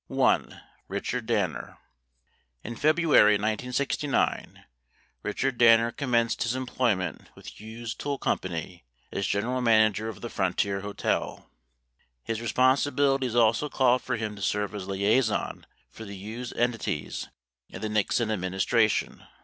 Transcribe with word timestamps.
1. 0.07 0.59
RICHARD 0.87 1.27
DANNER 1.27 1.77
In 2.63 2.75
February 2.75 3.33
1969, 3.33 4.65
Richard 5.21 5.59
Danner 5.59 5.91
commenced 5.91 6.41
his 6.41 6.55
employment 6.55 7.29
with 7.35 7.59
Hughes 7.61 7.93
Tool 7.93 8.17
Co. 8.17 8.35
as 9.11 9.27
general 9.27 9.61
manager 9.61 10.09
of 10.09 10.21
the 10.21 10.29
Frontier 10.31 10.81
Hotel. 10.81 11.21
21 11.35 11.49
His 12.23 12.41
responsibilities 12.41 13.35
also 13.35 13.69
called 13.69 14.01
for 14.01 14.15
him 14.15 14.35
to 14.35 14.41
serve 14.41 14.73
as 14.73 14.87
liaison 14.87 15.67
for 15.91 16.03
the 16.03 16.15
Hughes 16.17 16.51
entities 16.53 17.27
and 17.69 17.83
the 17.83 17.89
Nixon 17.89 18.31
administration. 18.31 19.23